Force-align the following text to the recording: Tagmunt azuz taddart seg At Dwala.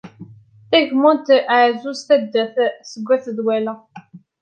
Tagmunt 0.69 1.27
azuz 1.59 1.99
taddart 2.07 2.57
seg 2.89 3.07
At 3.15 3.25
Dwala. 3.37 3.73